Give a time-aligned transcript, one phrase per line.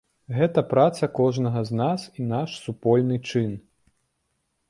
[0.35, 3.51] Гэта праца кожнага з нас і наш супольны чын.